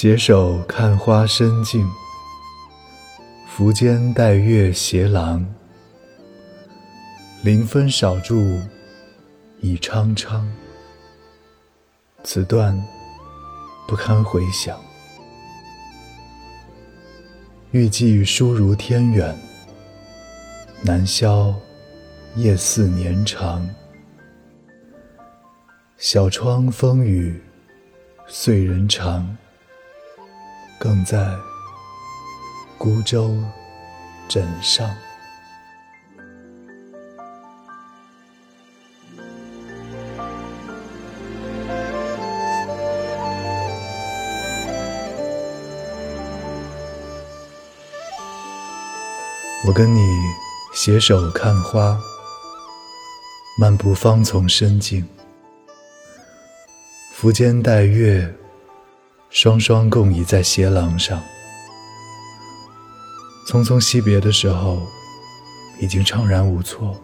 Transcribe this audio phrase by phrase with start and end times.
[0.00, 1.84] 携手看花深静，
[3.48, 5.44] 拂肩带月斜廊。
[7.42, 8.60] 临分少住
[9.60, 10.48] 已苍苍，
[12.22, 12.80] 此段
[13.88, 14.78] 不堪回想。
[17.72, 19.36] 欲寄书如天远，
[20.80, 21.52] 难消
[22.36, 23.68] 夜似年长。
[25.96, 27.42] 小窗风雨
[28.28, 29.36] 岁人长。
[30.78, 31.36] 更在
[32.78, 33.34] 孤舟
[34.28, 34.88] 枕上。
[49.66, 50.00] 我跟你
[50.72, 51.98] 携手看花，
[53.60, 55.06] 漫步芳丛深径，
[57.12, 58.37] 扶肩带月。
[59.30, 61.22] 双双共倚在斜廊上，
[63.46, 64.86] 匆匆惜别的时候，
[65.78, 66.98] 已经怅然无措。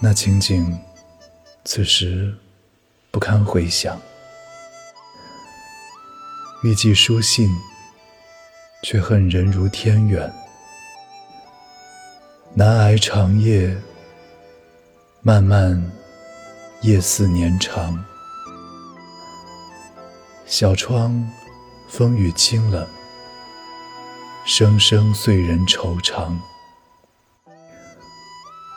[0.00, 0.76] 那情景，
[1.64, 2.34] 此时
[3.10, 4.00] 不堪回想。
[6.64, 7.48] 欲寄书信，
[8.82, 10.32] 却恨人如天远。
[12.54, 13.76] 难挨长夜，
[15.20, 15.92] 漫漫
[16.80, 18.02] 夜似年长。
[20.48, 21.28] 小窗，
[21.88, 22.86] 风雨清冷，
[24.44, 26.38] 声声碎人愁肠。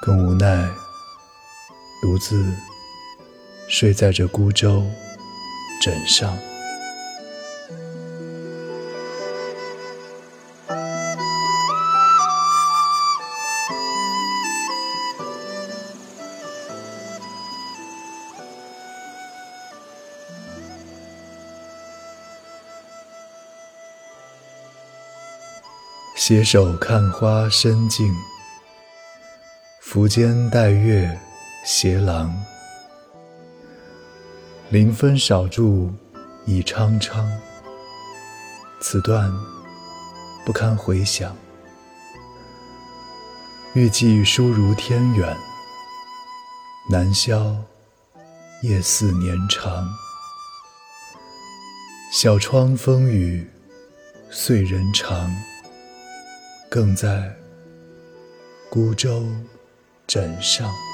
[0.02, 0.68] 更无奈，
[2.02, 2.52] 独自
[3.68, 4.84] 睡在这孤舟
[5.80, 6.36] 枕上。
[26.20, 28.14] 携手看花深静，
[29.80, 31.18] 拂肩带月
[31.66, 32.30] 斜廊。
[34.68, 35.90] 临分少住
[36.46, 37.26] 已苍苍，
[38.82, 39.32] 此段
[40.46, 41.34] 不堪回想。
[43.74, 45.38] 欲寄书如天远，
[46.92, 47.56] 难消
[48.62, 49.88] 夜似年长。
[52.12, 53.50] 小窗风雨
[54.30, 55.34] 岁人长。
[56.70, 57.36] 更在
[58.70, 59.26] 孤舟
[60.06, 60.89] 枕上。